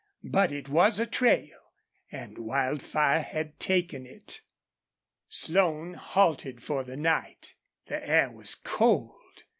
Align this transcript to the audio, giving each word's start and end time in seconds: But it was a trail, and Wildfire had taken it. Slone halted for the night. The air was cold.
But 0.27 0.51
it 0.51 0.67
was 0.67 0.99
a 0.99 1.05
trail, 1.05 1.59
and 2.11 2.39
Wildfire 2.39 3.21
had 3.21 3.59
taken 3.59 4.07
it. 4.07 4.41
Slone 5.29 5.93
halted 5.93 6.63
for 6.63 6.83
the 6.83 6.97
night. 6.97 7.53
The 7.85 8.03
air 8.09 8.31
was 8.31 8.55
cold. 8.55 9.43